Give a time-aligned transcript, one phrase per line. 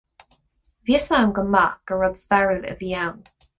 [0.89, 3.23] Bhí a fhios agam go maith gur rud stairiúil a bhí ann.